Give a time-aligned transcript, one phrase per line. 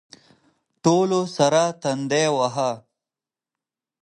[0.83, 2.71] ټولو سر تندی واهه.